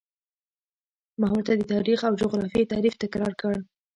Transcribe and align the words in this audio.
ما 1.19 1.27
ورته 1.31 1.51
د 1.55 1.63
تاریخ 1.73 1.99
او 2.07 2.13
جغرافیې 2.21 2.69
تعریف 2.71 2.95
تکرار 3.03 3.33
کړ. 3.41 3.53